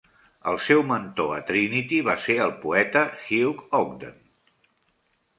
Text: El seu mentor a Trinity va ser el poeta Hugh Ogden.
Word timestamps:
El 0.51 0.55
seu 0.67 0.79
mentor 0.91 1.33
a 1.35 1.35
Trinity 1.49 1.99
va 2.07 2.15
ser 2.23 2.37
el 2.45 2.53
poeta 2.63 3.03
Hugh 3.25 3.61
Ogden. 3.81 4.17